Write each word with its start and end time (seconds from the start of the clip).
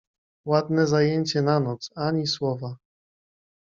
—Ładne 0.45 0.87
zajęcie 0.87 1.41
na 1.41 1.59
noc, 1.59 1.89
ani 1.95 2.27
słowa! 2.27 2.77